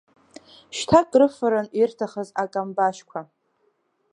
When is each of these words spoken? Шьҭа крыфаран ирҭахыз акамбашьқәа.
Шьҭа 0.77 1.01
крыфаран 1.09 1.67
ирҭахыз 1.79 2.29
акамбашьқәа. 2.43 3.21